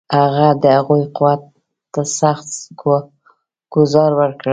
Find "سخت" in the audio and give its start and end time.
2.19-2.47